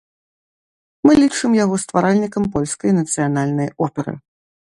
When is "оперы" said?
3.89-4.13